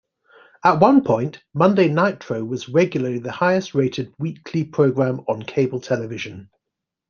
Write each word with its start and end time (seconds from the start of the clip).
At 0.63 0.79
one 0.79 1.03
point, 1.03 1.43
"Monday 1.53 1.87
Nitro" 1.87 2.43
was 2.43 2.67
regularly 2.67 3.19
the 3.19 3.31
highest-rated 3.33 4.11
weekly 4.17 4.63
program 4.63 5.19
on 5.27 5.43
cable 5.43 5.79
television. 5.79 6.49